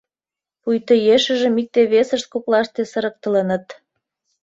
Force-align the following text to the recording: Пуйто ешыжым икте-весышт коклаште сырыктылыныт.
Пуйто 0.61 0.93
ешыжым 1.15 1.53
икте-весышт 1.61 2.25
коклаште 2.33 2.81
сырыктылыныт. 2.91 3.65